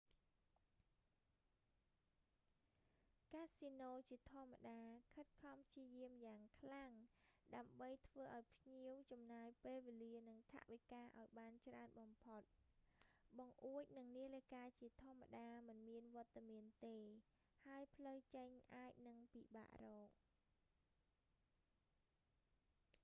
[3.33, 4.79] កាស៊ីណូជាធម្មតា
[5.13, 6.91] ខិតខំព្យាយាមយ៉ាងខ្លាំង
[7.55, 12.41] ដើម្បីធ្វើឱ្យភ្ញៀវចំណាយពេលវេលា និង ថវិកាឱ្យបានច្រើនបំផុត
[13.39, 16.97] បង្អួច និង នាឡិកាជាធម្មតាមិនមានវត្តមានទេ
[17.65, 20.09] ហើយផ្លូវចេញអាចនឹងពិបាករក